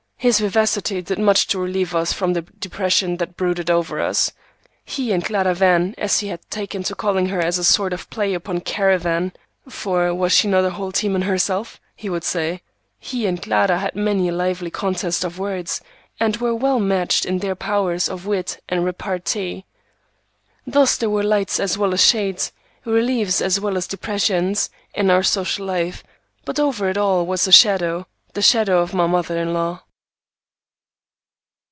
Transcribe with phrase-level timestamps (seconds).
[0.23, 4.31] His vivacity did much to relieve us from the depression that brooded over us.
[4.85, 8.07] He and Clara Van, as he had taken to calling her as a sort of
[8.11, 11.81] play upon caravan,—for was she not a whole team in herself?
[11.95, 15.81] he would say,—he and Clara had many a lively contest of words,
[16.19, 19.65] and were well matched in their powers of wit and repartee.
[20.67, 22.51] Thus there were lights as well as shades,
[22.85, 24.53] relief as well as depression,
[24.93, 26.03] in our social life,
[26.45, 29.81] but over it all was a shadow, the shadow of my mother in law.